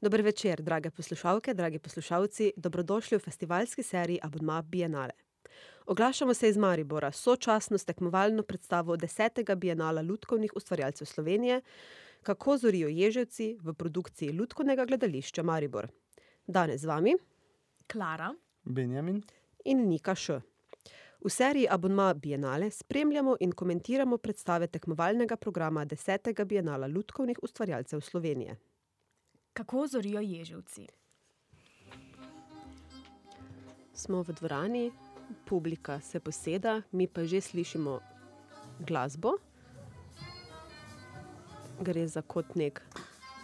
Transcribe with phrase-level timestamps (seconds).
[0.00, 5.12] Dober večer, drage poslušalke, dragi poslušalci, dobrodošli v festivalski seriji Abonma Bienale.
[5.86, 11.60] Oglašamo se iz Maribora, sočasno s tekmovalno predstavo desetega Bienala lutkovnih ustvarjalcev Slovenije,
[12.22, 15.88] Kako zorijo Ježevci v produkciji Lutkovnega gledališča Maribor.
[16.46, 17.14] Danes z vami
[17.92, 19.22] Klara, Benjamin.
[19.64, 20.40] in Nika Š.
[21.24, 28.56] V seriji Abonma Bienale spremljamo in komentiramo predstave tekmovalnega programa desetega Bienala lutkovnih ustvarjalcev Slovenije.
[29.58, 30.86] Kako zorijo Ježevci?
[33.94, 34.92] Smo v dvorani,
[35.44, 37.98] publika se poseda, mi pa že slišimo
[38.86, 39.32] glasbo.
[41.80, 42.80] Gre za kot neki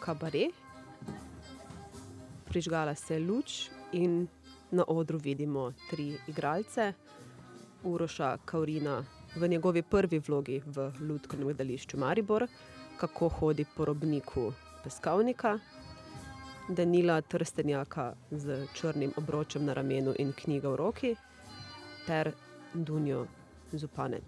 [0.01, 0.55] kabaret.
[2.47, 4.29] Prižgala se luč in
[4.71, 6.93] na odru vidimo tri igralce.
[7.83, 9.03] Uroša Kavrina
[9.37, 12.47] v njegovi prvi vlogi v Lutkovnem gledališču Maribor,
[13.03, 14.53] kako hodi po robniku
[14.85, 15.59] peskovnika.
[16.69, 21.17] Danila Trstenjaka s črnim obročem na ramenu in knjigo v roki
[22.07, 22.33] ter
[22.75, 23.27] Dunjo
[23.73, 24.25] Zupanec.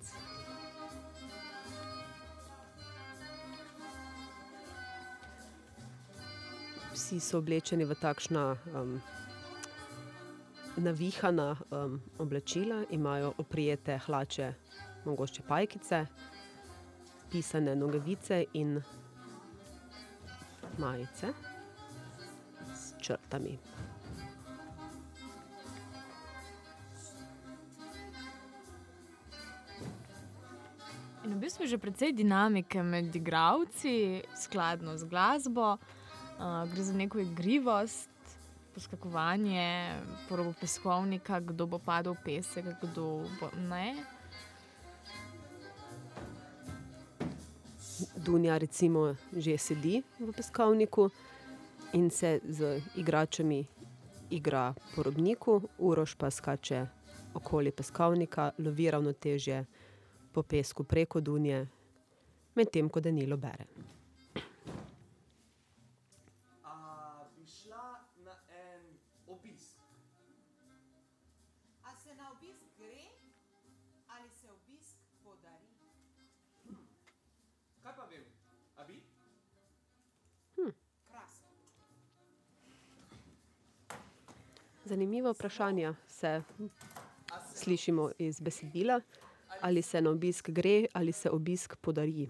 [6.92, 8.56] Vsi so oblečeni v takšna,
[10.76, 11.56] navihana,
[12.18, 14.52] oblačila, imajo oprijete hlače,
[15.04, 16.06] mogoče pajkice,
[17.32, 18.82] pisane nogavice in
[20.78, 21.55] majice
[23.26, 23.58] s črtami.
[31.24, 35.78] In v bistvu je že precej dinamike med igralci, skladno z glasbo.
[36.70, 38.10] gre za neko igrivost,
[38.74, 39.96] poskakovanje
[40.28, 43.96] po robu peskovnika, kdo bo padel v pesek, kdo bo ne.
[48.16, 51.10] Dunja recimo že sedi v peskovniku
[51.92, 53.66] in se z igračami
[54.30, 56.86] igra po robniku, Uroš pa skače
[57.34, 59.64] okoli peskovnika, lovi ravnotežje
[60.32, 61.66] po pesku preko Dunje,
[62.54, 63.66] medtem ko Danilo bere.
[84.86, 86.42] Zanimiva vprašanja se
[87.54, 89.00] slišimo iz besedila.
[89.60, 92.28] Ali se na obisk gre ali se obisk podari.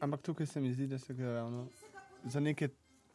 [0.00, 1.68] Ampak tukaj se mi zdi, da se gre ravno
[2.24, 2.68] za neke,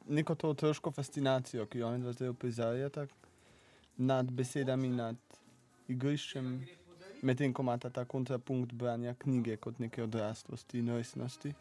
[0.07, 3.07] neko to otroško fascinacijo, ki jo onidva zdaj uprizarjata
[3.97, 5.17] nad besedami, nad
[5.87, 6.67] igriščem,
[7.21, 11.53] medtem ko imata ta kontrapunkt branja knjige kot neke odraslosti in resnosti.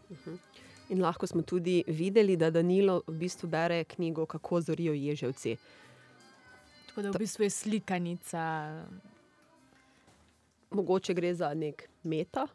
[0.91, 5.57] In lahko smo tudi videli, da Danilo v bistvu bere knjigo Kako zorijo Ježevci.
[6.89, 8.41] Tako da v bistvu je slikanica.
[10.71, 12.47] Mogoče gre za neki meta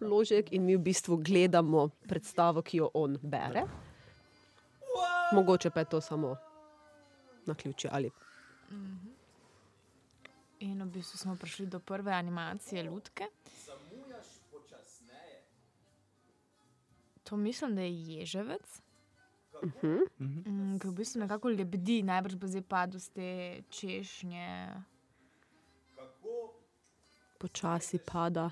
[0.00, 3.64] vložek in mi v bistvu gledamo predstavo, ki jo on bere.
[5.32, 6.36] Mogoče pa je to samo
[7.46, 8.10] naključje ali...
[10.60, 13.24] In v bistvu smo prišli do prve animacije lutke.
[17.30, 18.82] To mislim, da je Ježevec.
[20.80, 24.74] ke v bistvu nekako lebdi, najbrž bo zdaj padel s te češnje.
[27.38, 28.50] Počasi pada.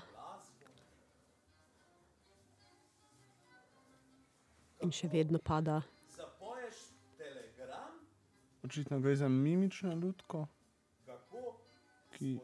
[4.79, 5.81] In še vedno pada.
[8.63, 10.45] Očitno gre za mimično lutko,
[12.15, 12.39] ki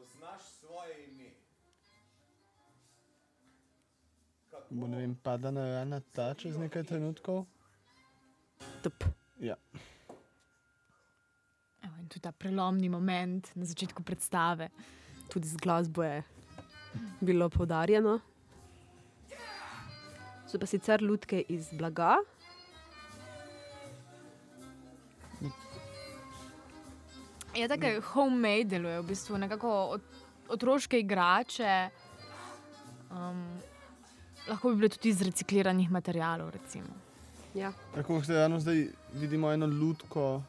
[4.70, 7.46] bo, ne vem, padla na raren ta čez nekaj trenutkov.
[9.40, 9.56] Ja.
[11.84, 14.70] Evo, in je ta prelomni moment na začetku predstave.
[15.30, 16.24] Tudi z glasbo je
[17.22, 18.20] bilo poudarjeno.
[20.48, 22.16] So pa sicer lutke iz blaga.
[27.56, 30.00] Ja, take homemade delujejo v bistvu, nekako
[30.52, 31.90] otroške igrače.
[34.48, 36.88] Lahko bi bile tudi iz recikliranih materialov, recimo.
[37.56, 37.72] Ja.
[37.96, 40.44] Tako kot ravno zdaj vidimo eno lutko,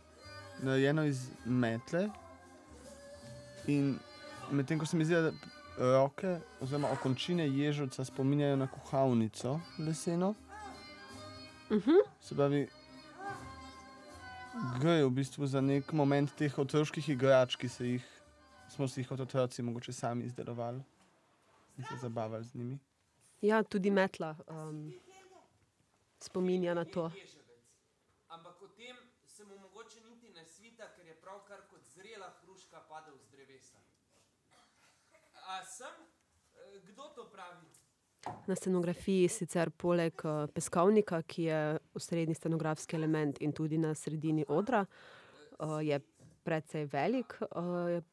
[0.62, 2.08] narejeno iz metle.
[3.66, 3.98] In
[4.50, 5.32] medtem ko se mi zdi, da
[5.78, 10.34] roke oziroma okončine Ježevca spominjajo na kuhalnico leseno.
[12.20, 12.66] Se pravi,
[14.80, 18.04] gre v bistvu za neki moment teh otroških igrač, ki se jih,
[18.70, 20.82] smo si jih kot otroci mogoče sami izdelovali.
[21.78, 22.78] In se zabavali z njimi.
[23.40, 24.36] Ja, tudi metla,
[26.20, 27.10] spominja na to.
[28.28, 32.80] ampak o tem se mu mogoče niti ne svita, ker je pravkar kot zrela hruška
[32.88, 33.78] padel z drevesa.
[35.48, 35.94] A sem?
[36.56, 37.66] Eh, Kdo to pravi?
[38.46, 44.44] Na scenografiji sicer poleg eh, peskovnika, ki je osrednji scenografski element in tudi na sredini
[44.48, 46.00] odra, eh, je
[46.44, 47.38] precej velik.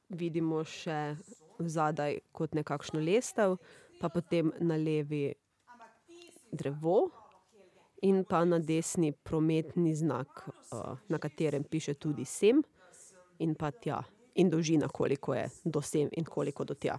[0.09, 1.15] Vidimo še
[1.59, 3.57] zadaj kot nekakšno lestev,
[3.99, 5.33] pa potem na levi
[6.51, 7.11] drevo
[8.01, 12.63] in pa na desni prometni znak, eh, na katerem piše tudi sem
[13.39, 14.03] in pa tja.
[14.35, 16.97] In dolžina, koliko je do sem in koliko do tja.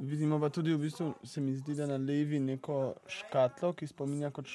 [0.00, 4.30] Vidimo pa tudi, v bistvu, se mi zdi, da na levi neko škatlo, ki spominja
[4.30, 4.46] kot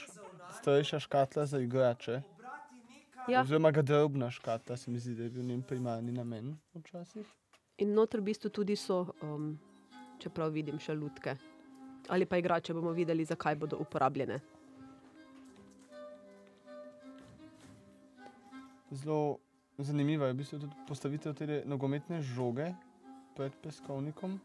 [0.60, 2.22] starejša škatla za igrače.
[3.28, 3.42] Ja.
[3.42, 7.28] Oziroma garderobna škatla, se mi zdi, da je bil njen primarni namen včasih.
[7.78, 9.60] In noter v bistvu tudi so, um,
[10.24, 11.36] čeprav vidim še lutke.
[12.12, 14.40] Ali pa igrače bomo videli, zakaj bodo uporabljene.
[18.94, 19.38] Zelo
[19.78, 22.74] zanimiva je v bistvu tudi postavitev te nogometne žoge
[23.36, 24.40] pred peskovnikom.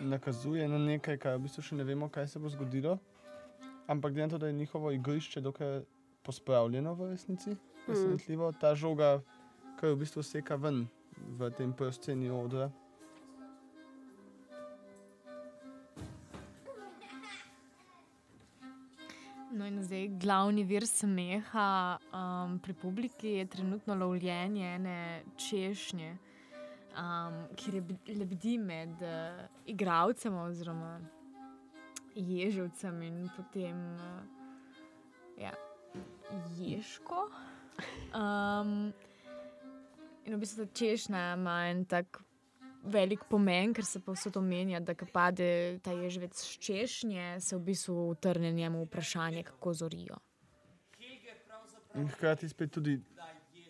[0.00, 2.96] Nakazuje na nekaj, kar v bistvu še ne vemo, kaj se bo zgodilo.
[3.90, 5.82] Ampak glede na to, da je njihovo igrišče dokaj
[6.22, 7.56] pospravljeno v resnici,
[7.86, 9.18] presenetljivo, ta žoga,
[9.76, 10.86] kar v bistvu seka ven
[11.38, 12.70] v tem prsteni odra.
[20.22, 24.98] Glavni vir smeha um, pri publiki je trenutno lovljenje ene
[25.36, 26.12] češnje,
[26.96, 27.40] um,
[27.88, 31.00] bi- lebdi med uh, igravcem oziroma
[32.14, 34.22] ježevcem in potem uh,
[35.40, 35.52] ja,
[36.58, 37.26] ježko.
[38.14, 38.92] Um,
[40.24, 42.22] in v bistvu ta češnja ima en tak
[42.84, 47.60] velik pomen, ker se povsod omenja, da ko pade ta ježvec s češnje, se v
[47.60, 50.18] bistvu utrne njemu vprašanje, kako zorijo.
[51.94, 53.00] In hkrati spet tudi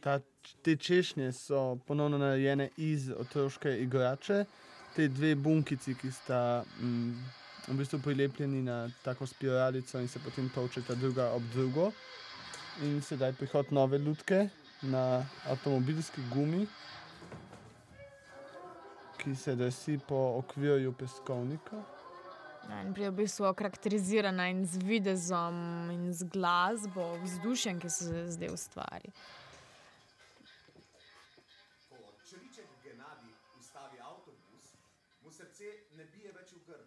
[0.00, 0.20] ta,
[0.62, 4.44] te češnje so ponovno narejene iz otroške igrače.
[4.96, 7.12] Te dve bunkici, ki sta mm,
[7.68, 11.92] v bistvu prilepljeni na tako spiralico in se potem točeta druga ob drugo.
[12.82, 14.48] In sedaj prihod nove lutke
[14.82, 16.66] na avtomobilski gumi,
[19.22, 21.76] ki se drsi po okvirju peskovnika.
[22.70, 28.50] Ja, pride v bistvu okarakterizirana in z videzom, in z glasbo, vzdušjem, ki se zdaj
[28.54, 29.10] ustvari.
[31.88, 31.96] Ko
[32.28, 34.74] čriček Genadi ustavi avtobus,
[35.24, 36.86] mu srce ne bije več v grlu.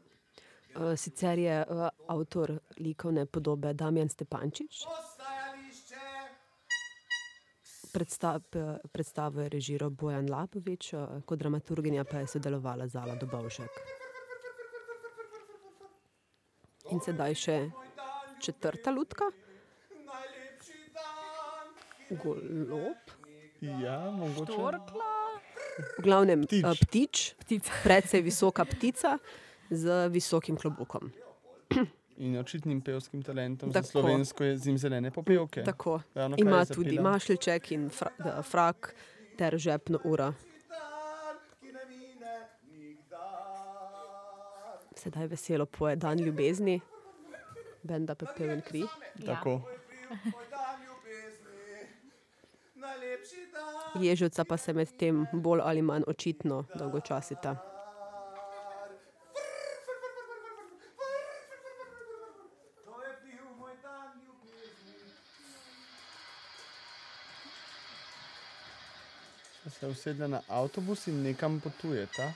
[0.76, 5.15] Uh, sicer je uh, avtor likovne podobe Damjan Stepančič, Postajališče!
[7.96, 8.44] Predstav,
[8.92, 10.92] predstavo je režiral Bojan Lapovič,
[11.26, 13.80] kot dramaturginja pa je sodelovala Zala Dobovšek.
[16.92, 17.58] In sedaj še
[18.44, 19.32] četrta lutka,
[22.22, 23.16] golob,
[23.62, 24.52] Ja, mogoče.
[24.52, 25.12] Torkla,
[25.98, 26.62] v glavnem Ptič.
[26.62, 27.72] ptič, uh, ptič ptica.
[27.84, 29.18] precej visoka ptica
[29.72, 31.10] z visokim klobukom.
[32.18, 33.86] In očitnim pevskim talentom Tako.
[33.86, 35.64] za slovensko je zimzelene popevke.
[35.64, 36.02] Tako.
[36.14, 37.12] Ravnokar Ima tudi zapela.
[37.12, 38.96] mašljček in fra, da, frak
[39.38, 40.34] ter žepno nikdar.
[44.96, 46.82] Sedaj veselo poje dan ljubezni,
[47.84, 48.84] benda Pepel in kri.
[49.26, 49.50] Tako.
[50.10, 51.88] Moj dan ljubezni,
[52.76, 54.04] najlepši dan.
[54.04, 57.75] Ježovca pa se med tem bolj ali manj očitno dolgočasita.
[69.70, 72.34] Se usedla na avtobus in nekam potujeta.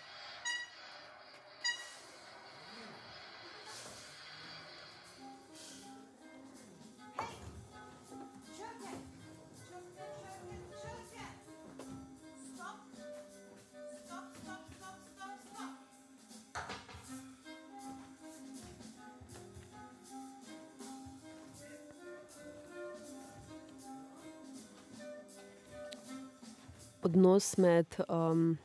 [27.39, 28.57] Odnos med um,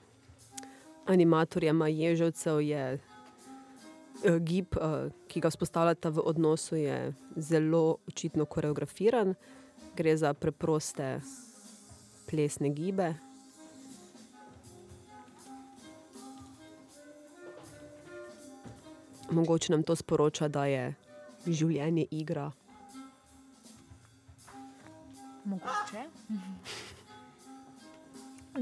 [1.07, 9.35] animatorjema ježovcev je uh, gib, uh, ki ga vzpostavljata v odnosu, je zelo očitno koreografiran.
[9.97, 11.21] Gre za preproste
[12.27, 13.15] plesne gibe.
[19.31, 20.95] Mogoče nam to sporoča, da je
[21.47, 22.51] življenje igra.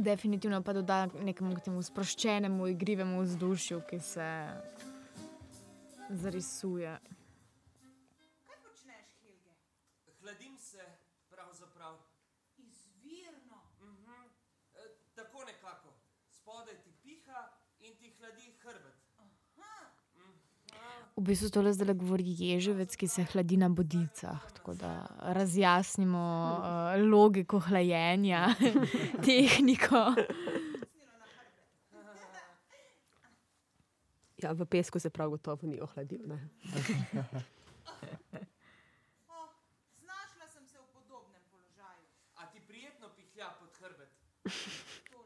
[0.03, 4.49] Definitivno pa doda nekemu temu sproščenemu, igrivemu vzdušju, ki se
[6.11, 6.99] zarisuje.
[13.81, 14.27] Mhm.
[14.75, 14.89] E,
[16.31, 19.02] Spodaj ti piha in ti hladi hrbet.
[21.17, 24.41] V bistvu tole zdaj govori ježevec, ki se hladi na bodicah.
[24.57, 26.23] Tako da razjasnimo
[26.59, 28.55] uh, logiko hlajenja,
[29.27, 30.15] tehniko.
[34.43, 36.25] Ja, v pesku se prav gotovo ni ohladil.
[36.27, 36.49] Ne?
[39.29, 39.49] Oh,
[40.01, 42.07] znašla sem se v podobnem položaju.
[42.37, 44.09] A ti prijetno pihlja pod hrbet?
[45.13, 45.23] To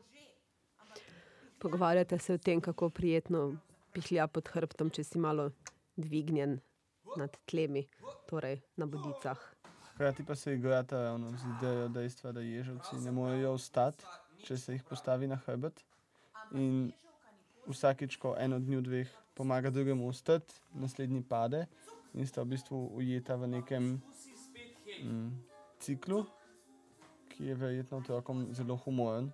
[1.58, 3.56] Pogovarjate se o tem, kako prijetno
[3.92, 5.50] pihlja pod hrbtom, če si malo
[5.96, 6.60] dvignjen
[7.16, 7.86] nad tlemi,
[8.28, 9.40] torej na bodicah.
[9.94, 14.04] Hkrati pa se igrata ravno z idejo dejstva, da ježovci ne morejo ostati,
[14.44, 15.80] če se jih postavi na hrbet.
[16.52, 16.92] In
[17.66, 21.66] vsakič, ko en od njih dveh pomaga drugemu ostati, naslednji pade
[22.14, 23.88] in sta v bistvu ujeta v nekem
[25.02, 25.30] mm,
[25.80, 26.24] ciklu,
[27.28, 29.32] ki je verjetno otrokom zelo humoren.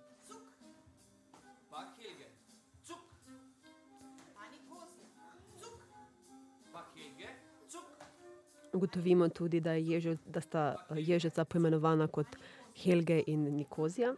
[8.83, 12.27] Ugotovimo tudi, da, je ježo, da sta eh, ježeca poimenovana kot
[12.75, 14.15] Helge in Nikozija.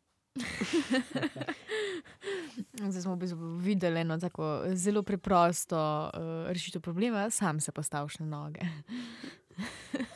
[2.91, 8.19] Zdaj smo v bistvu videli eno tako zelo preprosto uh, rešitev problema, sam se postaviš
[8.19, 8.61] na noge.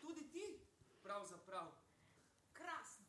[0.00, 0.58] Tudi ti,
[1.02, 1.66] pravzaprav.
[2.52, 3.06] Krasno.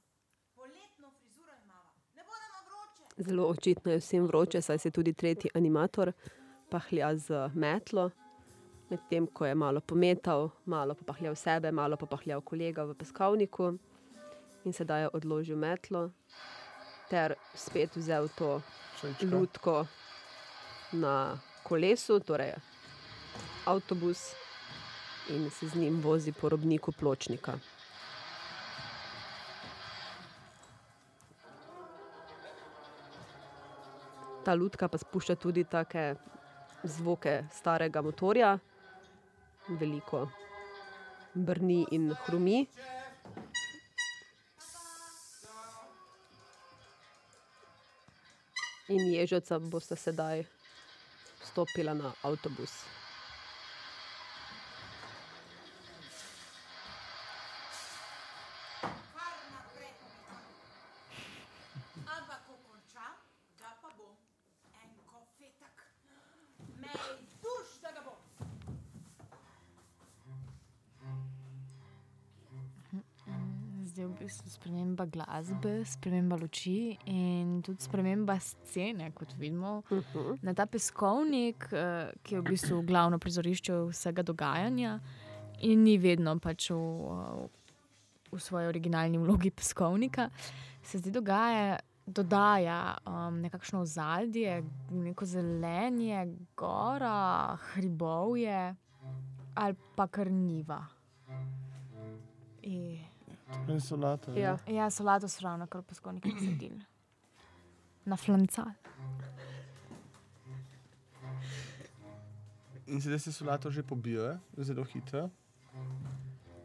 [0.56, 1.92] Poletno frizuro imava.
[2.16, 3.04] Ne bo nama vroče.
[3.22, 6.12] Zelo očitno je vsem vroče, saj se tudi tretji animator
[6.70, 8.10] pahlja z metlo.
[8.90, 13.78] Medtem ko je malo pometal, malo pa pahljal sebe, malo pa pahljal kolega v peskovniku
[14.66, 16.10] in sedaj je odložil metlo
[17.10, 18.62] ter spet vzel to
[19.32, 19.86] lutko
[20.92, 22.54] na kolesu, torej
[23.66, 24.32] avtobus,
[25.30, 27.54] in se z njim vozi po robniku pločnika.
[34.46, 36.16] Ta lutka pa spušča tudi take
[36.84, 38.58] zvoke starega motorja,
[39.70, 40.28] veliko
[41.34, 42.66] brni in hrumi.
[48.90, 50.44] In ježaca bosta sedaj
[51.44, 53.01] stopila na avtobus.
[75.02, 79.84] Sprememba glasbe, sprememba luči in tudi sprememba scene, kot vidimo.
[79.90, 80.38] Uh -huh.
[80.42, 85.00] Na ta peskovnik, eh, ki je v bistvu glavno prizorišče vsega dogajanja
[85.62, 87.48] in ni vedno pač v,
[88.32, 90.30] v svoji originalni vlogi peskovnika,
[90.84, 91.80] se zdaj dogaja.
[92.06, 98.76] Dodaja um, nekakšno ozadje, neko zelenje, gora, hribovje
[99.56, 100.88] ali pa krniva.
[102.62, 103.11] In
[103.66, 104.32] To je solata.
[104.32, 104.58] Ja.
[104.68, 106.82] Ja, solato so ravno kar peskovniki nasadili.
[108.06, 108.66] Na flancal.
[112.88, 115.30] In sedaj se solato že pobira, zelo hitro.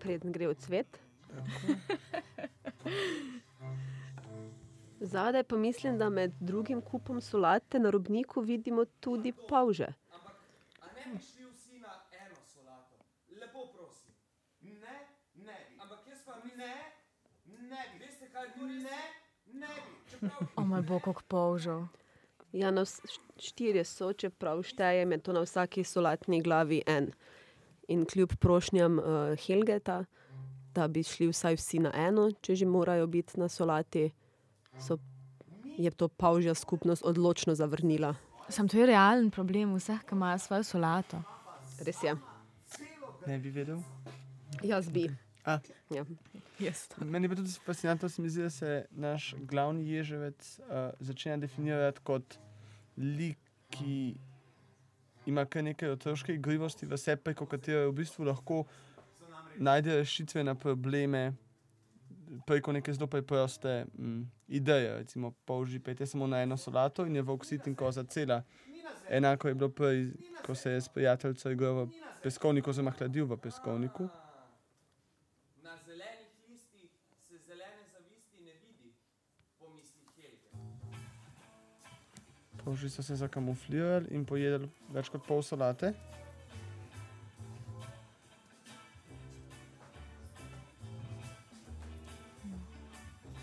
[0.00, 1.00] Preden gre v cvet.
[5.00, 9.86] Zadaj pa mislim, da med drugim kupom solate na robniku vidimo tudi pavže.
[10.80, 11.88] A ne bi šli vsi na
[12.24, 12.94] eno solato?
[13.40, 14.14] Lepo prosim.
[14.60, 15.76] Ne, ne bi.
[15.82, 16.75] Ampak jaz pa mislim, Ne,
[17.71, 18.04] ne bi.
[18.04, 19.00] veste kaj, to res Ne,
[19.61, 20.11] ne bi.
[20.11, 21.87] Čeprav O moj bog, kako polžal.
[22.52, 22.85] Ja, na
[23.38, 27.11] štirje so, čeprav štejem, je to na vsaki solatni glavi en.
[27.88, 29.06] In kljub prošnjam uh,
[29.47, 30.04] Helgeta,
[30.75, 34.11] da bi šli vsaj vsi na eno, če že morajo biti na solati,
[34.80, 34.99] so,
[35.78, 38.14] je to pavžja skupnost odločno zavrnila.
[38.49, 41.23] Sam to je realen problem vseh, ki imajo svojo solato.
[41.85, 42.16] Res je.
[43.26, 43.83] Ne bi vedel.
[44.62, 45.25] Jaz bi.
[45.46, 45.58] A.
[45.94, 46.04] Ja.
[46.58, 46.88] Yes.
[46.98, 51.36] Meni je pa tudi fascinantno, se mi zdi, da se naš glavni ježevec uh, začne
[51.38, 52.38] definirati kot
[52.96, 53.38] lik,
[53.70, 54.16] ki
[55.26, 58.64] ima kar nekaj otroške igrivosti v sebi, preko katere v bistvu lahko
[59.58, 61.32] najde rešitve na probleme
[62.46, 64.98] preko neke zelo preproste mm, ideje.
[64.98, 68.42] Recimo, polži pete samo na eno solato in je volk sit in koza cela.
[69.10, 70.10] Enako je bilo prej,
[70.46, 71.88] ko se je s prijateljem igral v
[72.22, 74.08] peskovniku, oziroma hladil v peskovniku.
[82.66, 85.92] Polži so se zakamuflirali in pojedli več kot pol solate.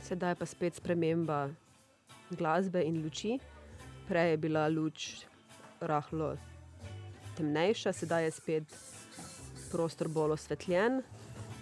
[0.03, 1.45] Sedaj pa spet sprememba
[2.35, 3.37] glasbe in luči.
[4.09, 5.23] Prej je bila luč
[5.79, 6.33] rahlo
[7.37, 8.75] temnejša, sedaj je spet
[9.71, 10.99] prostor bolj osvetljen,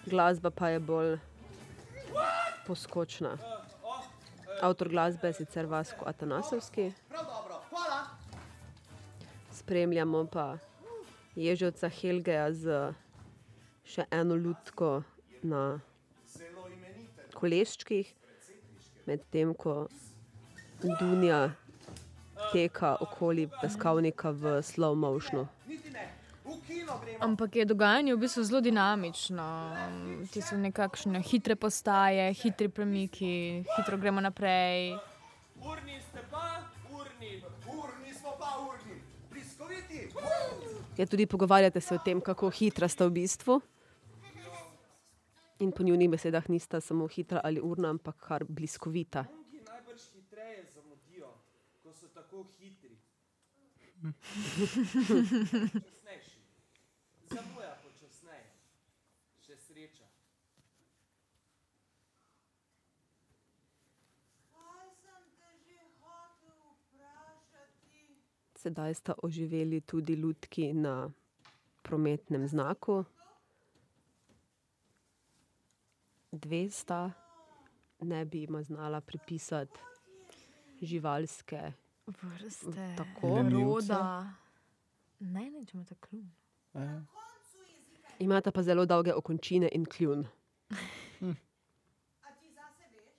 [0.09, 1.19] glasba pa je bolj
[2.65, 3.37] poskočna.
[4.61, 6.91] Avtor glasbe je sicer Vasko Atanasovski.
[9.71, 10.57] Spremljamo pa
[11.35, 12.79] Ježovca Helgeja z
[13.87, 14.89] še eno lutko
[15.47, 15.61] na
[17.31, 18.09] koleščkih,
[19.07, 19.85] medtem ko
[20.83, 21.37] Dunja
[22.51, 25.47] teka okoli peskovnika v slow motionu.
[27.23, 29.47] Ampak je dogajanje v bistvu zelo dinamično.
[30.35, 34.97] Ti so nekakšne hitre postaje, hitri premiki, hitro gremo naprej.
[35.63, 36.01] Urni
[40.97, 43.61] Ja, tudi pogovarjate se o tem, kako hitra sta v bistvu.
[45.59, 49.25] In po njunih besedah nista samo hitra ali urna, ampak kar bliskovita.
[57.31, 58.47] Zamuja počasneje.
[59.45, 60.07] Še sreča.
[64.51, 67.91] Kaj sem te že hotel vprašati?
[68.61, 71.09] Sedaj sta oživeli tudi lutki na
[71.81, 73.03] prometnem znaku.
[76.31, 77.11] Dve sta,
[77.99, 79.79] ne bi jima znala pripisati
[80.81, 81.71] živalske.
[82.07, 83.41] Vrste, Tako.
[83.51, 84.33] roda.
[85.19, 86.25] Ne, ne, če imate kljub.
[86.73, 87.01] Ja.
[88.19, 90.27] Imata pa zelo dolge okončine in kljun.
[92.25, 93.09] A ti zase veš?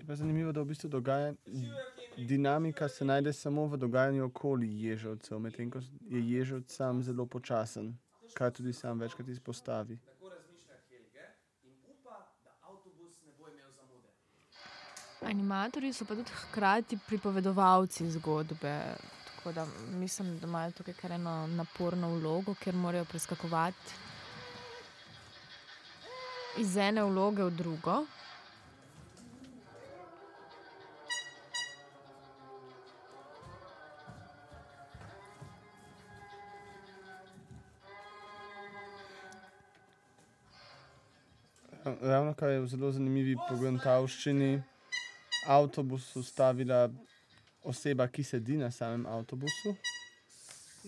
[0.00, 1.34] Je pa zanimivo, da v bistvu dogaja,
[2.16, 7.90] dinamika se najde samo v dogajanju okoli ježovcev, medtem ko je ježovc sam zelo počasen,
[8.34, 9.98] kar tudi sam večkrat izpostavi.
[15.20, 18.72] Animatorji so pa tudi hkrati pripovedovalci zgodbe.
[19.26, 23.92] Tako da mislim, da imajo tukaj kar eno naporno vlogo, ker morajo preskakovati
[26.56, 28.06] iz ene vloge v drugo.
[42.00, 44.62] Ravno kar je v zelo zanimivi pogruntavščini,
[45.52, 46.86] avtobus ustavila
[47.68, 49.74] oseba, ki sedi na samem avtobusu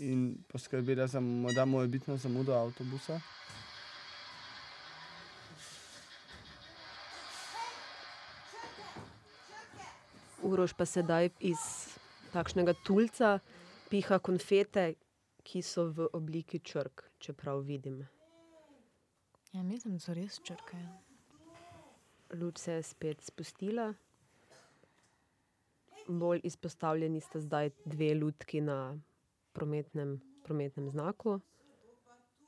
[0.00, 3.18] in poskrbela za morda morebitno zamudo avtobusa.
[10.42, 11.60] Uroš pa sedaj iz
[12.32, 13.36] takšnega tulca
[13.92, 14.94] piha konfete,
[15.44, 18.00] ki so v obliki črk, čeprav vidim.
[19.52, 20.78] Ja, mislim, da so res črke.
[22.40, 23.94] Luč se je spet spustila.
[26.08, 28.98] Bolj izpostavljeni sta zdaj dve lutki na
[29.52, 31.40] prometnem, prometnem znaku,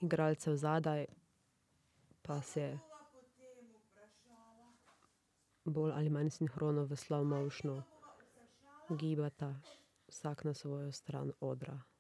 [0.01, 1.07] igralcev zadaj
[2.23, 2.79] pa se
[5.64, 7.83] bolj ali manj sinhrono v motionu
[8.90, 9.55] gibata,
[10.09, 11.93] vsak na svojo stran odra.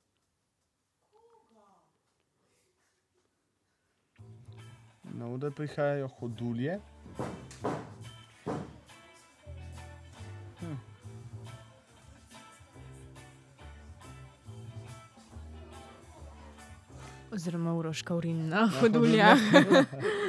[5.18, 6.80] Na oder prihajajo hodulje.
[17.32, 19.38] Oziroma uroška urin na hoduljah.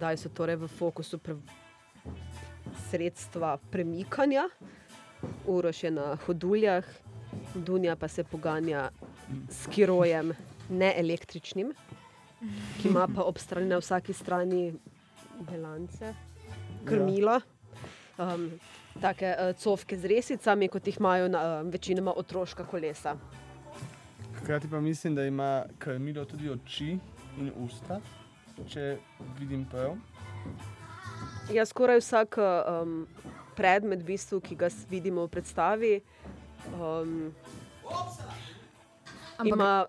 [0.00, 1.36] Sedaj so torej v fokusu pre...
[2.88, 4.48] sredstva premikanja,
[5.44, 6.84] Uroš je na hoduljah,
[7.52, 8.88] Dunja pa se poganja
[9.52, 10.32] s kirojem,
[10.72, 11.74] ne električnim,
[12.80, 14.72] ki ima pa ob strani na vsaki strani
[15.44, 16.14] belance,
[16.88, 17.36] krmilo.
[18.16, 18.56] Um,
[19.04, 23.18] take uh, cofke z resicami, kot jih imajo na, uh, večinoma otroška kolesa.
[24.40, 26.96] Hkrati pa mislim, da ima krmilo tudi oči
[27.36, 28.00] in usta,
[28.68, 28.98] če
[29.38, 29.96] vidim prav.
[31.52, 33.06] Ja, skoraj vsak um,
[33.56, 35.94] predmet, v bistvu, ki ga vidimo v predstavi,
[36.76, 37.34] um,
[39.38, 39.86] Ampak- ima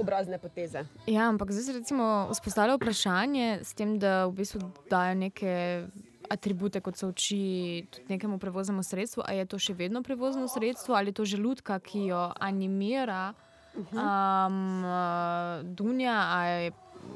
[0.00, 0.84] obrazne poteze.
[1.06, 5.86] Ja, ampak zdaj se recimo vzpostavlja vprašanje s tem, da v bistvu dajo neke
[6.30, 9.22] atribute, kot so oči, tudi nekemu prevoznemu sredstvu.
[9.26, 13.34] Ali je to še vedno prevozno sredstvo ali je to želutka, ki jo animira
[13.76, 16.72] um, uh, Dunja, ali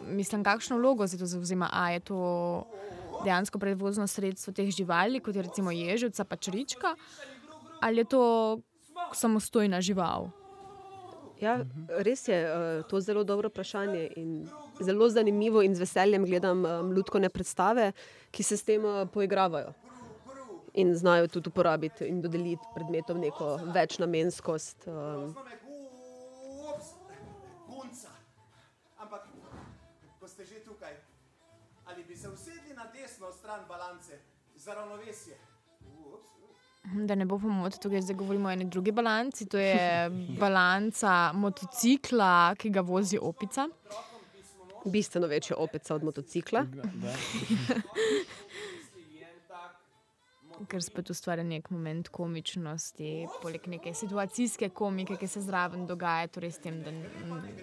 [0.07, 1.69] mislim, kakšno vlogo za to zauzema.
[1.73, 2.19] A je to
[3.25, 6.95] dejansko prevozno sredstvo teh živali, kot je recimo ježica, pa črička,
[7.81, 8.59] ali je to
[9.13, 10.31] samostojna žival?
[11.41, 11.61] Ja,
[12.03, 14.49] res je uh, to zelo dobro vprašanje in
[14.81, 17.93] zelo zanimivo in z veseljem gledam um, lutkovne predstave,
[18.31, 19.73] ki se s tem uh, poigravajo
[20.75, 24.87] in znajo tudi uporabiti in dodeliti predmetom neko večnamenskost.
[24.87, 25.35] Um,
[33.19, 34.19] desno stran balance
[34.57, 35.37] za ravnovesje?
[35.81, 36.29] Ups,
[36.85, 39.47] Mhm, Da ne bo pomote, tukaj zdaj govorimo o eni drugi balanci.
[39.47, 43.69] To je balanca motocikla, ki ga vozi opica.
[44.85, 46.65] bistveno večja opica od motocikla.
[50.69, 53.11] Ker spet ustvarja nek moment komičnosti,
[53.43, 56.91] poleg neke situacijske komike, ki se zraven dogaja, torej s tem, da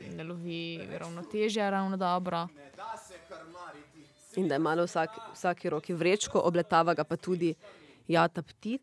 [0.10, 0.60] ne lovi
[0.94, 2.48] ravnotežja ravno dobro.
[2.48, 3.95] ne da se krmariti.
[4.36, 7.54] In da ima na vsak, vsaki roki vrečko, obletava ga pa tudi
[8.08, 8.82] jata ptic.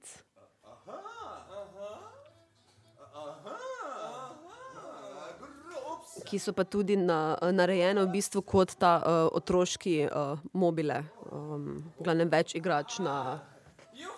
[6.24, 11.02] Ki so pa tudi na, narejene v bistvu kot ta uh, otroški uh, mobile.
[11.28, 13.40] Um, v glavnem več igrač na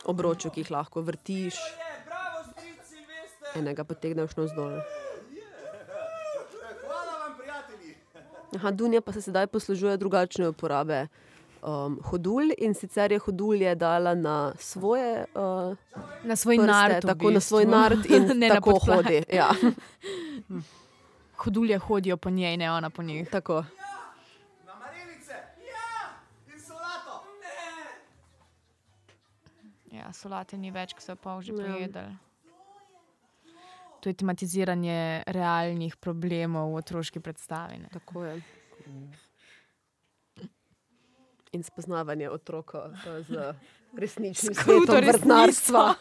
[0.07, 3.59] obroču, ki jih lahko vrtiš, Je, bravo, stric Silvester!
[3.59, 4.79] enega potegneš navzdol.
[8.55, 11.07] Aha, Dunja pa se sedaj poslužuje drugačne uporabe
[11.62, 15.77] um, hodulj in sicer je hodulje dala na svoje uh,
[16.23, 16.95] Na svoj prste, nard.
[16.97, 17.71] v tako na svoj bistvu.
[17.73, 19.03] nard in ne na tako podplati.
[19.05, 19.25] hodi.
[19.31, 19.51] Ja,
[21.37, 23.31] Hodulje hodijo po njej, ne ona po njih.
[23.31, 23.55] tako.
[23.55, 23.95] Na.
[29.93, 32.11] Ja, solate ni več, ko so pa že Ja.
[34.05, 37.79] To je tematiziranje realnih problemov v otroški predstavi.
[37.81, 37.88] Ne?
[37.88, 38.35] Tako je.
[41.57, 42.90] In spoznavanje otroka
[43.25, 43.55] z
[43.97, 45.95] resničnim svetom vrtnarstva.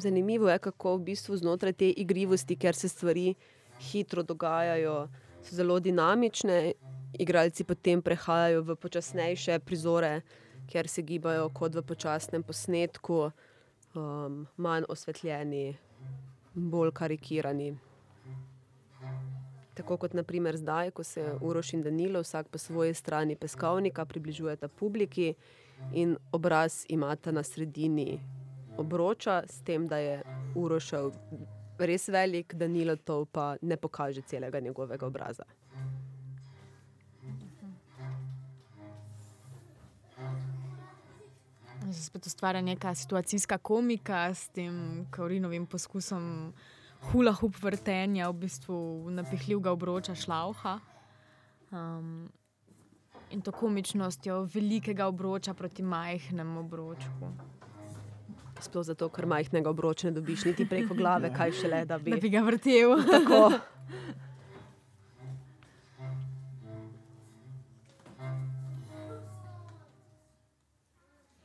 [0.00, 3.34] Zanimivo je, kako v bistvu znotraj te igrivosti, ker se stvari
[3.80, 5.08] hitro dogajajo,
[5.42, 6.72] so zelo dinamične,
[7.18, 10.20] igralci potem prehajajo v počasnejše prizore,
[10.68, 13.30] ker se gibajo kot v počasnem posnetku,
[13.94, 15.76] um, manj osvetljeni,
[16.54, 17.76] bolj karikirani.
[19.74, 24.68] Tako kot naprimer zdaj, ko se Uroš in Danilo vsak po svoji strani peskovnika približujeta
[24.68, 25.34] publiki
[25.92, 28.18] in obraz imata na sredini
[28.78, 30.22] obroča, s tem, da je
[30.54, 31.12] Urošev
[31.78, 35.44] res velik, Danilo to pa ne pokaže celega njegovega obraza.
[41.92, 46.52] Se spet ustvarja neka situacijska komika s tem Kaurinovim poskusom
[47.10, 50.78] hula hup vrtenja, v bistvu napihljivega obroča šlauha.
[51.70, 52.28] Um,
[53.30, 57.32] in to komičnostjo velikega obroča proti majhnemu obročku.
[58.60, 62.10] Sploh zato, ker majhnega obroča ne dobiš niti preko glave, kaj šele, da bi.
[62.10, 62.94] Da bi ga vrtel.
[63.12, 63.42] Tako.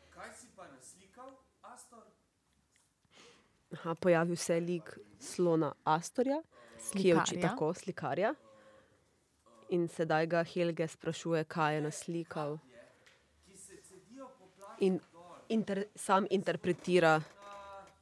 [0.09, 1.29] Kaj si pa naslikal,
[1.61, 2.01] Astor?
[3.77, 6.41] Aha, pojavil se je lik slona Astorja,
[6.93, 7.49] ki je oči Slikarja.
[7.49, 8.33] tako slikarja.
[9.69, 12.57] In sedaj ga Helge sprašuje, kaj je naslikal.
[14.79, 14.99] In
[15.53, 17.21] inter, sam interpretira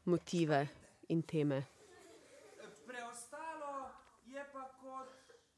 [0.04, 0.70] motive
[1.08, 1.66] in teme.
[2.86, 3.92] Preostalo
[4.26, 5.10] je pa kot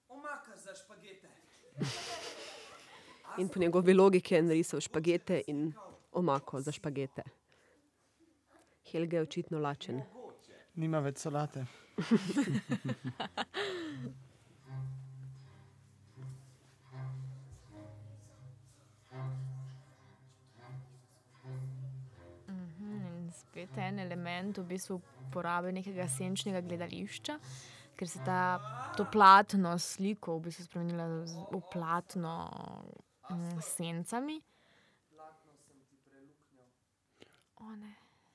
[0.08, 1.28] omaka za špagete.
[3.38, 5.74] In po njegovi logiki je narisal špagete in
[6.12, 7.24] omako za špagete.
[8.92, 10.02] Helge je očitno lačen.
[10.74, 11.66] Nima več solate.
[23.54, 27.36] spet en element v bistvu uporabe nekega senčnega gledališča,
[27.94, 28.58] ker se ta,
[28.98, 31.06] to platno sliko v bistvu spremenila
[31.52, 32.34] v platno
[33.30, 34.40] mm, s sencami.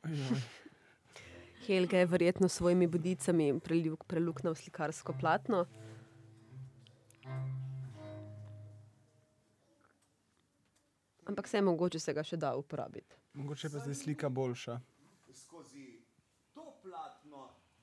[1.66, 5.66] Helge je verjetno s svojimi bodicami preljuk- preluknil slikarsko platno.
[11.26, 13.18] Ampak vse mogoče se ga še da uporabiti.
[13.34, 14.78] Mogoče pa zdaj slika boljša.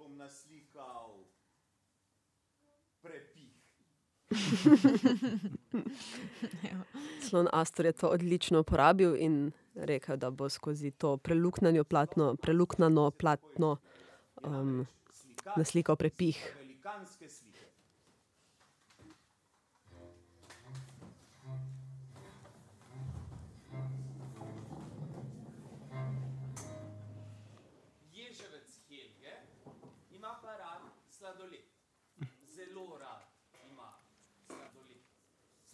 [0.06, 1.26] Bom naslikal
[3.02, 3.58] prepih.
[7.26, 13.12] Slon Astor je to odlično uporabil in rekel, da bo skozi to preluknjano platno, preluknjano
[13.12, 13.78] platno
[14.44, 14.86] um,
[15.58, 16.54] naslikal prepih.
[16.60, 17.55] Velikanske slike.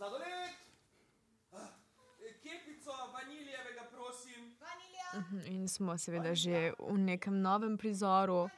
[0.02, 0.54] Sladoled!
[1.54, 1.68] Ah,
[2.42, 4.48] Kepico vaniljevega, prosim.
[4.58, 8.50] Vanilja, In smo seveda že v nekem novem prizoru,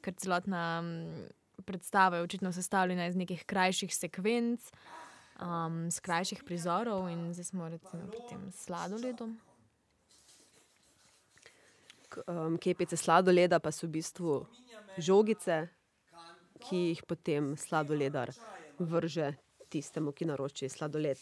[0.00, 1.28] ker celotna mm,
[1.68, 4.72] predstava je očitno sestavljena iz nekih krajših sekvenc,
[5.44, 9.28] um, z krajših prizorov, in zdaj smo recimo pri tem sladoledu.
[12.24, 14.40] Um, kepice sladoleda pa so v bistvu
[14.96, 15.68] žogice,
[16.64, 18.32] ki jih potem sladoledar
[18.80, 19.34] vrže
[19.72, 21.20] tistemu, ki naroči sladoled.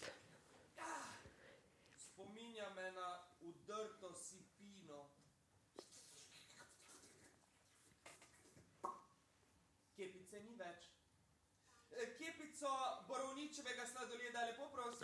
[2.04, 3.08] Spominja me na
[3.46, 5.04] udrto sipino.
[9.96, 10.90] Kepice ni več.
[12.00, 12.06] E.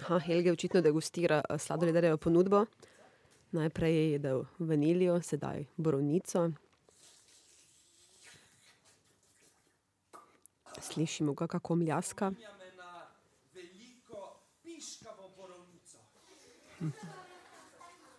[0.06, 2.66] Ha, Helge očitno degustira eh, sladoledarjevo ponudbo.
[3.56, 6.50] Najprej je jedel vanilijo, sedaj borovnico.
[10.80, 12.30] Slišimo ga, kako mljaska.
[12.30, 13.06] Spominja me na
[13.54, 15.98] veliko piškavo borovnico.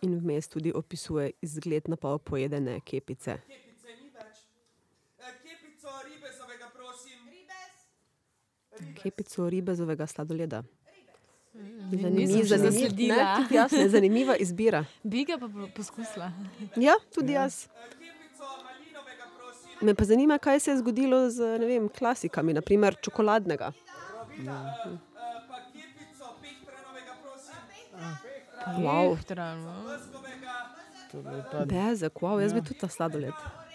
[0.00, 3.40] In vmes tudi opisuje izgled na pol pojedene kepice.
[3.42, 4.38] Kepice ni več.
[5.18, 7.18] E, Kepico ribezovega, prosim.
[8.94, 10.62] Kepico ribezovega sladoleda.
[11.54, 11.66] Ne,
[13.36, 14.84] tudi jaz, ne, zanimiva izbira.
[15.02, 16.32] Bi ga pa po- poskusila.
[16.76, 17.64] Ja, tudi jaz.
[17.64, 19.70] E, Kepico malinovega, prosim.
[19.80, 23.72] Me pa zanima, kaj se je zgodilo z ne vem, klasikami, naprimer čokoladnega.
[24.30, 24.98] E,
[28.76, 29.16] Wow.
[31.52, 33.32] Pa Bezek, wow, jaz bi tudi ta sladoled.
[33.32, 33.68] Pa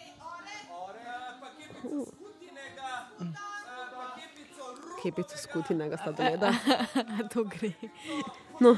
[5.03, 5.97] kepico skutinega.
[5.97, 6.53] Sladoleda.
[7.34, 7.73] to gre.
[8.60, 8.77] No,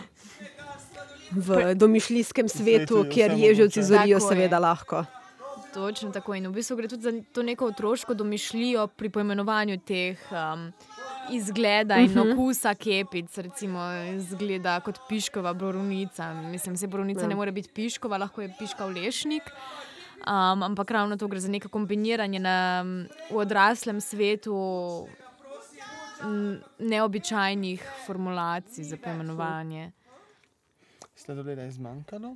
[1.31, 3.97] v domišljijskem svetu, Svetu je kjer ježevci mogoče.
[3.97, 5.05] zorijo, seveda lahko.
[5.73, 6.35] Točno tako.
[6.35, 10.71] In v bistvu gre tudi za to neko otroško domišljijo pri poimenovanju teh um,
[11.31, 13.37] izgleda in okusa kepic.
[13.37, 13.79] Recimo,
[14.17, 16.33] izgleda kot piškova borovnica.
[16.33, 17.27] Mislim, se borovnica Ja.
[17.27, 19.43] ne more biti piškova, lahko je piška lešnik.
[20.27, 22.83] Um, ampak ravno to gre za neko kombiniranje na,
[23.31, 24.55] v odraslem svetu
[26.79, 29.91] neobičajnih formulacij za poimenovanje.
[31.15, 32.35] sladoleda je zmanjkalo.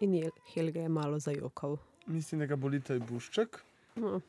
[0.00, 1.76] In je Helge je malo zajokal.
[2.06, 3.62] Mislim, da ga boli bušček
[3.96, 4.20] No.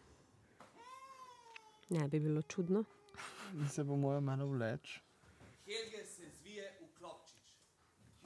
[1.89, 2.83] Ne bi bilo čudno.
[3.53, 4.99] in se bo moral malo vleč.
[5.65, 7.55] Helge se zvije v klopčič.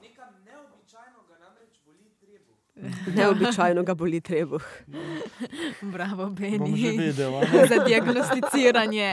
[0.00, 2.58] Nekam neobičajnega namreč boli trebuh.
[3.16, 4.62] Neobičajno ga boli trebuh.
[5.94, 6.92] Bravo, Bom že Beni.
[6.98, 7.12] ne?
[7.70, 9.10] Za diagnosticiranje.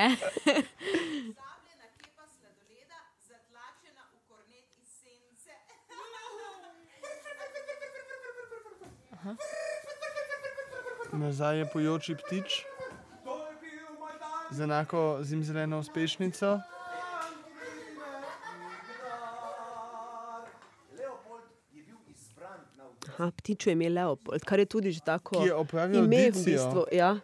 [1.35, 5.53] zabljena kepa sladoleda, zatlačena v kornet iz sence.
[11.13, 12.65] Nazaj je pojoči ptič
[14.51, 16.59] z enako zimzeleno uspešnico.
[20.91, 23.09] Leopold je bil izbran na vdor.
[23.11, 26.85] Aha, ptičo je ime Leopold, kar je tudi že tako je opravil ime v bistvu.
[26.91, 27.15] Ja.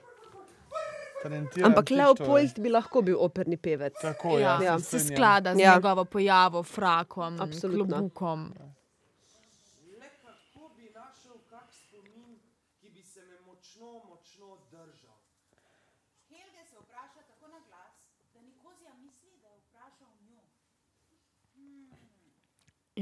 [1.63, 3.93] Ampak ptič Leopold bi lahko bil operni pevec.
[3.95, 5.73] Tako Ja, ja, se sklada z Ja.
[5.73, 7.87] njegovo pojavo, frakom, Absolutno.
[7.87, 8.53] klobukom.
[9.91, 12.37] Le kako bi našel kak spomin,
[12.79, 15.17] ki bi se me močno, močno držal.
[16.29, 17.93] Helge se vpraša tako na glas,
[18.33, 20.41] da Nikozija misli, da je vprašal njo.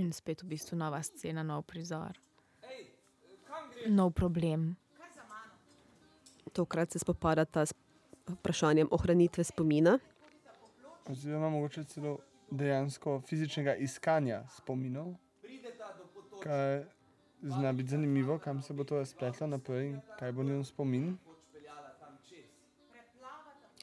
[0.03, 2.17] In spet v bistvu nova scena, nov prizor,
[3.87, 4.75] nov problem.
[4.97, 5.55] Kar za mano.
[6.51, 7.71] Tokrat se spopadata s
[8.27, 9.95] vprašanjem ohranitve spomina.
[11.07, 12.17] Oziroma mogoče celo
[12.51, 16.43] dejansko fizičnega iskanja spominov, Prideta do potočka.
[16.43, 16.83] kar
[17.41, 21.17] zna biti zanimivo, kam se bo to razpletlo naprej in kaj bo njen spomin.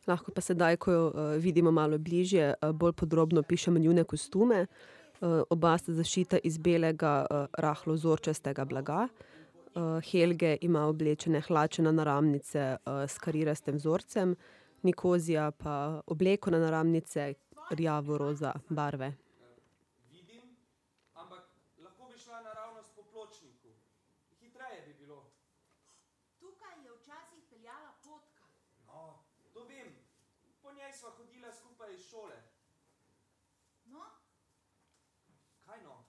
[0.07, 4.67] Lahko pa sedaj, ko jo uh, vidimo malo bližje, uh, bolj podrobno pišemo njune kostume.
[5.21, 9.09] Uh, oba sta zašita iz belega, uh, rahlo vzorčastega blaga.
[9.75, 14.37] Uh, Helge ima oblečene hlače na naramnice uh, s karirastim vzorcem,
[14.83, 17.35] Nikozija pa obleko na naramnice
[17.71, 19.13] rjavo-roza barve.
[20.11, 20.57] Vidim,
[21.15, 21.45] ampak
[21.79, 23.69] lahko bi šla naravnost po pločniku.
[24.41, 25.25] Hitreje bi bilo.
[26.41, 28.49] Tukaj je včasih peljala potka.
[28.87, 29.21] No,
[29.53, 29.93] to vem.
[30.63, 32.37] Po njej prej sva hodila skupaj iz šole.
[33.87, 34.03] No,
[35.71, 36.05] Kaj no?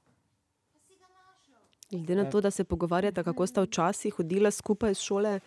[0.74, 1.62] pa si ga našel.
[1.92, 5.40] Glede na to, da se pogovarjata, kako sta včasih hodila skupaj iz šole,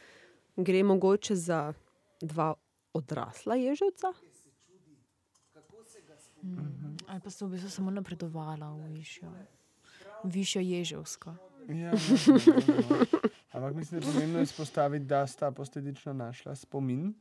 [0.56, 1.72] gre mogoče za
[2.20, 2.54] dva
[2.92, 4.12] odrasla ježovca.
[7.06, 9.30] Ali pa so v bistvu samo napredovala v višjo,
[10.24, 11.34] višjo ježevsko.
[11.68, 12.54] Ja, možno, možno.
[13.52, 17.14] Ampak mislim, da je pomembno izpostaviti, da sta posledično našla spomin,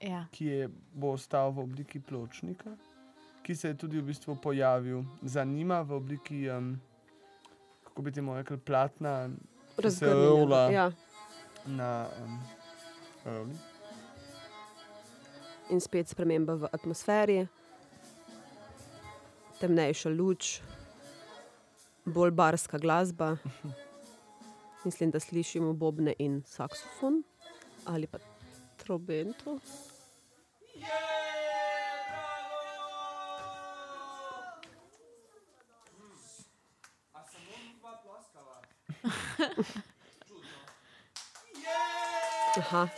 [0.00, 0.26] Ja.
[0.32, 2.76] ki je, bo ostal v obliki pločnika,
[3.42, 6.80] ki se je tudi v bistvu pojavil za njima v obliki, um,
[7.96, 9.30] kako bi temu rekli, platna
[10.00, 10.92] rola Ja.
[11.66, 12.40] na um,
[13.24, 13.54] roli.
[15.70, 17.46] In spet sprememba v atmosferi,
[19.60, 20.60] temnejša luč,
[22.04, 23.36] bolj barska glasba.
[24.84, 27.22] Mislim, da slišimo bobne in saksofon
[27.86, 28.18] ali pa
[28.76, 29.58] trobento.
[30.74, 30.84] Je,
[32.12, 32.60] bravo!
[35.96, 36.44] Hm.
[37.12, 38.60] A samo mi dva ploskava?
[38.60, 39.10] Čudno.
[39.38, 39.45] Je!
[42.58, 42.88] Aha.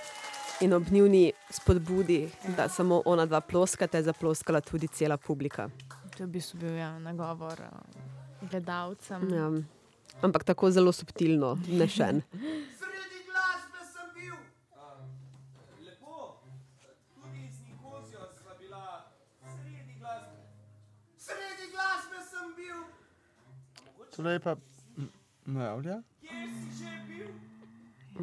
[0.61, 2.21] In ob njuni spodbudi,
[2.57, 5.69] da samo ona dva ploskata, je zaploskala tudi cela publika.
[6.17, 7.69] To je v bistvu bil ja, nagovor uh,
[8.43, 9.29] gledalcem.
[9.31, 9.51] Ja.
[10.23, 12.23] Ampak tako zelo subtilno, nešen.
[12.79, 14.35] Sredi glasbe sem bil.
[15.81, 16.43] Lepo,
[17.15, 18.83] tudi z Nikozijo sva bila
[19.47, 20.43] sredi glasbe.
[21.19, 22.79] Sredi glasbe sem bil.
[24.11, 24.57] Tole je pa
[24.97, 25.13] m-
[25.47, 26.03] mravlja.
[26.21, 27.31] Kje si že bil?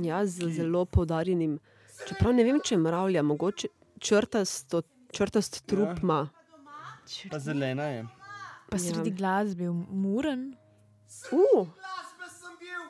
[0.02, 1.60] Ja, z zelo poudarjenim.
[2.08, 3.68] Čeprav ne vem, če je mravlja, mogoče
[4.00, 4.82] črtasto,
[5.12, 6.28] črtast trup ima.
[7.32, 8.06] Pa zelena je.
[8.70, 9.70] Pa sredi glasbe.
[9.70, 9.86] Uh,
[11.32, 12.84] Glasbe sem bil.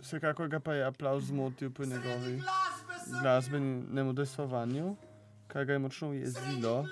[0.00, 4.96] Vsekakor ga pa je aplauz zmotil pri njegovi Glasbe sem glasbenem udejstvovanju,
[5.48, 6.86] kar ga je močno jezilo.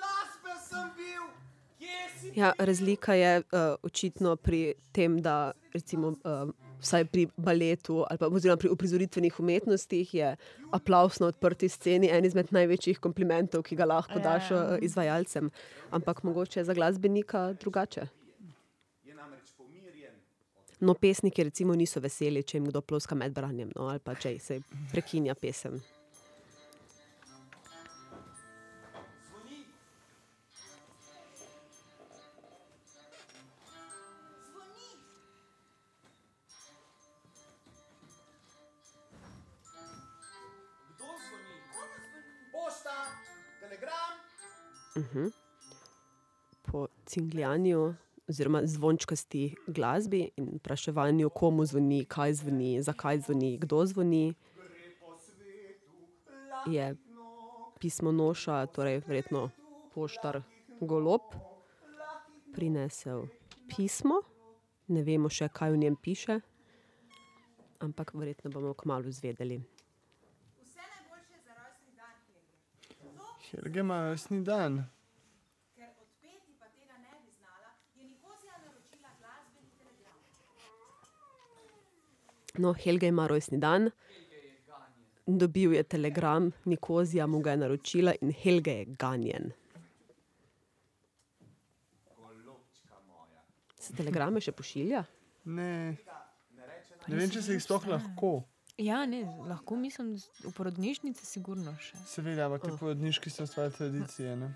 [2.19, 3.43] Si ja, razlika je uh,
[3.83, 6.49] očitno pri tem, da recimo, uh,
[6.81, 10.35] vsaj pri baletu ali pa oziroma pri uprizoritvenih umetnostih je
[10.71, 15.51] aplaus na odprti sceni en izmed največjih komplimentov, ki ga lahko Ja, daš uh, izvajalcem.
[15.91, 18.07] Ampak mogoče je za glasbenika drugače.
[20.81, 24.33] No, pesniki recimo niso veseli, če jim kdo ploska med branjem, no, ali pa če
[24.41, 25.77] se prekinja pesem.
[47.11, 47.81] Cingljanju,
[48.29, 54.25] oziroma zvončkasti glasbi in vpraševanju, komu zvoni, kaj zvoni, zakaj zvoni, kdo zvoni,
[56.67, 56.95] je
[57.79, 59.49] pismo noša, torej verjetno
[59.93, 60.41] poštar
[60.81, 61.21] golob,
[62.53, 63.25] prinesel
[63.69, 64.21] pismo.
[64.91, 66.39] Ne vemo še, kaj v njem piše,
[67.79, 69.61] ampak verjetno bomo kmalo izvedeli.
[70.61, 73.45] Vse najboljše za rojstni dan, Helge.
[73.51, 74.83] Helge ima resni dan.
[75.75, 80.19] ker odpeti pa tega ne bi znala, je Nikozija naročila glasbeni telegram.
[82.55, 83.89] No, Helga ima rojstni dan.
[85.27, 89.51] Dobil je telegram, Nikozija mu ga je naročila in Helga je ganjen.
[93.77, 95.03] Se telegrame še pošilja?
[95.47, 95.97] Ne.
[97.07, 98.43] Ne vem, če se jih sploh lahko.
[98.77, 101.97] Ja, ne, lahko mislim, da s- v porodnišnici sigurno še.
[102.07, 104.35] Seveda, ampak te porodniški so stvar tradicije.
[104.37, 104.51] Ne?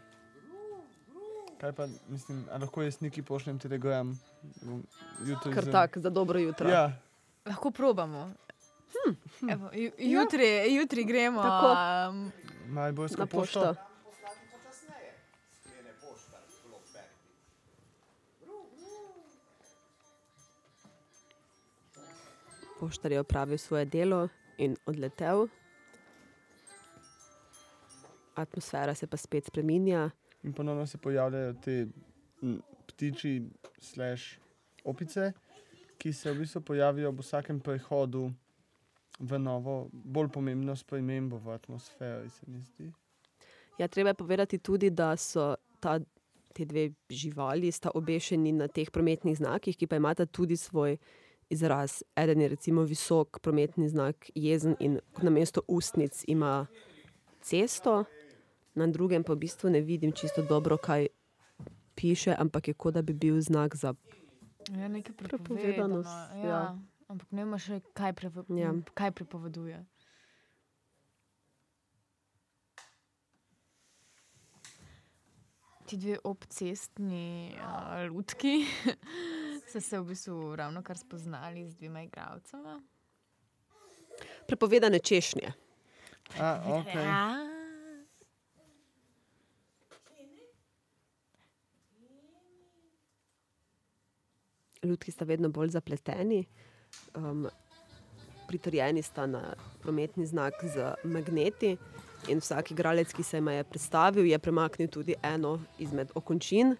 [1.57, 4.13] Kaj pa, mislim, lahko jaz neki pošljem telegram?
[5.23, 6.69] Jutri Kar za- tako, za dobro jutro.
[6.69, 6.85] Ja,
[7.45, 8.33] Lahko probamo.
[8.95, 9.49] Hm.
[9.49, 11.41] Evo, ju, jutri, jutri gremo.
[11.41, 11.75] Tako.
[12.09, 12.31] Um,
[12.67, 13.59] Mariborsko Na pošto.
[13.59, 13.75] pošto.
[22.79, 25.47] Poštar, je opravil svoje delo in odletel.
[28.35, 30.09] Atmosfera se pa spet spreminja.
[30.43, 31.87] In ponovno se pojavljajo te
[32.41, 33.43] m, ptiči,
[33.79, 34.37] slash
[34.83, 35.31] opice,
[35.97, 38.31] ki se v bistvu pojavijo ob vsakem prehodu
[39.19, 42.91] v novo, bolj pomembno spremembo v atmosferi, se mi zdi.
[43.79, 45.99] Ja, treba je povedati tudi, da so ta,
[46.53, 50.97] te dve živali sta obešeni na teh prometnih znakih, ki pa imata tudi svoj
[51.49, 52.03] izraz.
[52.15, 56.67] Eden je recimo visok prometni znak jezen in na mesto ustnic ima
[57.41, 58.03] cesto,
[58.75, 61.07] na drugem pa v bistvu ne vidim čisto dobro, kaj
[61.95, 63.93] piše, ampak je kot da bi bil znak za.
[64.71, 66.47] Ja, nekaj Prepovedano, ja.
[66.47, 66.77] Ja.
[67.07, 68.73] Ampak ne vemo še, kaj, prepo, Ja.
[68.93, 69.85] kaj prepoveduje.
[75.85, 78.65] ti dve obcestni uh, lutki
[79.71, 82.81] so se v bistvu ravno kar spoznali z dvema igralcema.
[84.47, 85.53] Prepovedane češnje.
[86.39, 87.05] A, okay.
[87.05, 87.54] Ja.
[94.85, 96.45] Ljudki sta vedno bolj zapleteni.
[97.15, 97.47] Um,
[98.47, 101.77] pritrjeni sta na prometni znak z magneti,
[102.27, 106.75] in vsak igralec, ki se jim je predstavil, je premaknil tudi eno izmed okončin.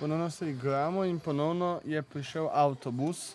[0.00, 3.34] Ponovno se igramo in ponovno je prišel avtobus.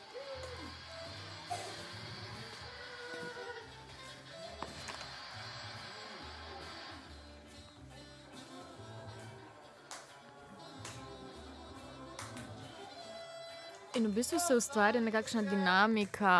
[14.09, 16.33] V bistvu se ustvarja nekakšna dinamika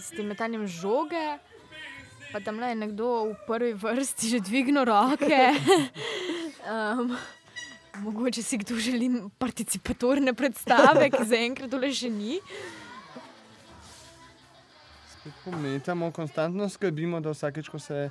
[0.00, 1.36] s tem metanjem žoge.
[2.32, 5.36] Pa tam je nekdo v prvi vrsti že dvignil roke.
[6.72, 7.12] um,
[8.00, 12.40] mogoče si kdo želi participatorne predstave, ki zaenkrat tole še ni.
[15.12, 18.08] Spet pometamo, konstantno skrbimo, da vsakeč, ko se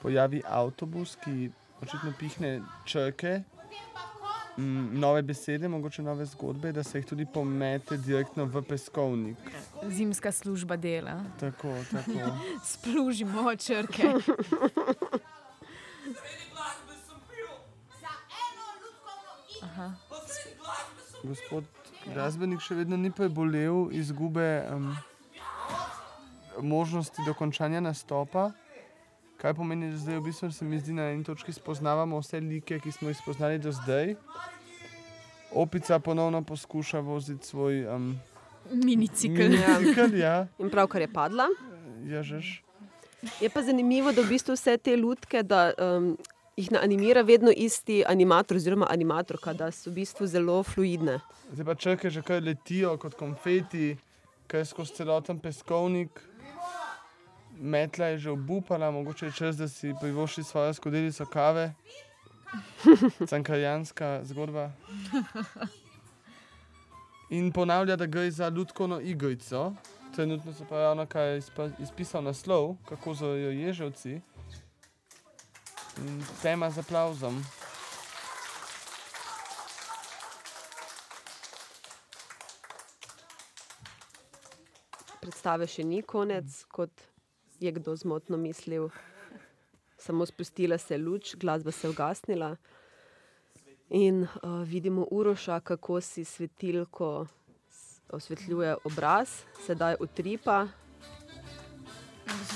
[0.00, 1.52] pojavi avtobus, ki
[1.84, 3.42] očitno pihne črke,
[4.56, 9.38] nove besede, mogoče nove zgodbe, da se jih tudi pomete direktno v peskovnik.
[9.88, 11.24] Zimska služba dela.
[11.40, 12.36] Tako, tako.
[12.72, 14.02] Splužimo črke.
[19.62, 19.92] Aha.
[21.22, 21.64] Gospod
[22.14, 24.96] glasbenik še vedno ni prebolel izgube um,
[26.62, 28.50] možnosti dokončanja nastopa.
[29.40, 32.80] Kaj pomeni, da zdaj v bistvu se mi zdi, na eni točki spoznavamo vse like,
[32.80, 34.14] ki smo jih spoznali do zdaj.
[35.56, 38.18] Opica ponovno poskuša voziti svoj um,
[38.72, 39.48] Minicikl.
[39.48, 41.48] minicikl, ja, In pravkar je padla.
[42.04, 42.62] ja, žeš.
[43.40, 46.16] Je pa zanimivo, da v bistvu vse te lutke, da um,
[46.56, 51.18] jih animira vedno isti animator oziroma animatorka, da so v bistvu zelo fluidne.
[51.52, 53.96] Zdaj pa črke že kar letijo kot konfeti,
[54.46, 56.29] kaj skozi celoten peskovnik.
[57.60, 61.74] Metla je že obupala, mogoče je čas, da si privošči svojo skodelico kave.
[63.28, 64.70] Cankarjanska zgodba.
[67.30, 69.72] In ponavlja, da gre za ljudsko igrico.
[70.14, 71.40] Trenutno se pa ravno kaj
[71.78, 74.20] izpisal naslov, kako so jo ježevci.
[75.98, 77.44] In tema z aplauzom.
[85.20, 87.09] Predstave še ni konec, kot
[87.60, 88.88] je kdo zmotno mislil.
[89.98, 92.56] Samo spustila se je luč, glasba se je ugasnila.
[93.90, 97.26] In uh, vidimo Uroša, kako si svetilko
[98.12, 99.28] osvetljuje obraz,
[99.66, 100.66] sedaj utripa.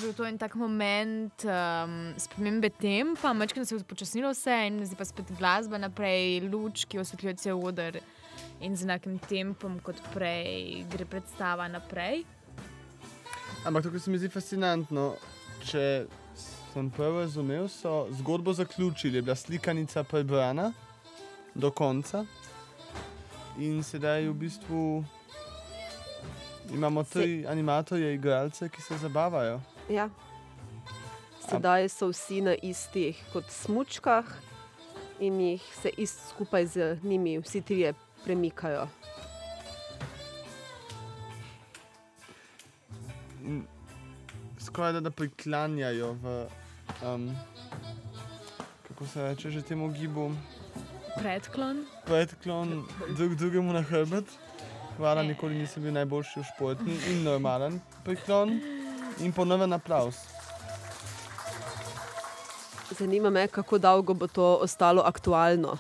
[0.01, 4.99] Bil to en tak moment um, spremembe tempa, večkrat se je upočasnilo vse in zdaj
[4.99, 7.99] pa spet glasba naprej, luč, ki osvetljuje cel oder
[8.61, 12.25] in z enakim tempom kot prej gre predstava naprej.
[13.65, 15.15] Ampak tukaj se mi zdi fascinantno.
[15.65, 16.05] Če
[16.75, 20.73] sem prav razumel, so zgodbo zaključili, je bila slikanica prebrana
[21.55, 22.25] do konca.
[23.59, 25.05] In sedaj v bistvu
[26.75, 29.61] imamo tri animatorje, igralce, ki se zabavajo.
[29.89, 30.11] Ja.
[31.49, 34.29] Sedaj so vsi na istih kot smučkah
[35.21, 37.95] in jih se ist skupaj z njimi vsi trije
[38.25, 38.89] premikajo.
[43.45, 43.65] In
[44.61, 46.47] skoraj da, da priklanjajo v.
[47.05, 47.31] Um,
[48.89, 50.31] kako se reče že temu gibu?
[51.19, 51.85] Predklon.
[52.07, 52.85] Predklon
[53.17, 54.25] drug drugemu na hrbet.
[54.97, 58.61] Hvala, nikoli nisem bil najboljši v športni in normalen priklon.
[59.21, 60.17] In ponoven aplaus.
[62.99, 65.77] Zanima me, kako dolgo bo to ostalo aktualno.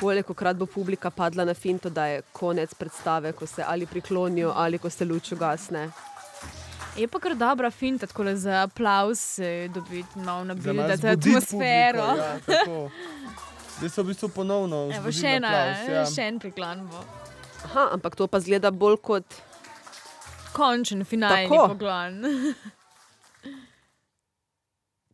[0.00, 4.52] Koliko krat bo publika padla na finto, da je konec predstave, ko se ali priklonijo
[4.56, 5.90] ali ko se luč ugasne.
[6.96, 9.38] Je pa kar dobra finta, tako da za aplaus
[9.74, 12.06] dobiti malo malo nabildati zbuditi atmosfero.
[12.06, 12.90] publiko, Ja, tako.
[13.78, 16.06] Zdaj so v bistvu ponovno Evo, še, ena, aplavz, ja.
[16.10, 16.98] še en priklon bo.
[17.64, 19.36] Aha, ampak to pa zgleda bolj kot
[20.52, 21.68] Končen finalni Tako.
[21.68, 22.22] poglon.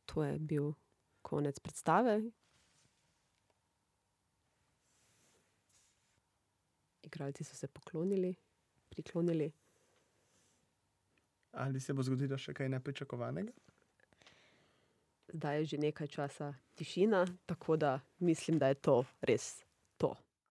[0.09, 0.73] to je bil
[1.23, 2.23] konec predstave.
[7.03, 8.35] Igralci so se poklonili,
[8.89, 9.53] priklonili.
[11.55, 13.53] Ali se bo zgodilo še kaj nepričakovanega?
[15.35, 19.64] Zdaj je že nekaj časa tišina, tako da mislim, da je to res